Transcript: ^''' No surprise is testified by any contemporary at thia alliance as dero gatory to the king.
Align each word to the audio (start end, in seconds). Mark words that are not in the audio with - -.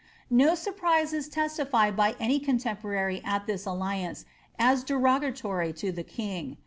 ^''' 0.01 0.03
No 0.31 0.55
surprise 0.55 1.13
is 1.13 1.29
testified 1.29 1.95
by 1.95 2.15
any 2.19 2.39
contemporary 2.39 3.21
at 3.23 3.45
thia 3.45 3.59
alliance 3.67 4.25
as 4.57 4.83
dero 4.83 5.19
gatory 5.21 5.75
to 5.77 5.91
the 5.91 6.03
king. 6.03 6.57